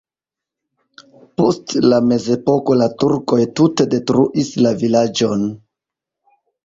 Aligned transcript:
Post 1.41 1.75
la 1.91 1.99
mezepoko 2.11 2.77
la 2.79 2.87
turkoj 3.03 3.39
tute 3.61 3.87
detruis 3.95 4.51
la 4.67 4.73
vilaĝon. 4.85 5.49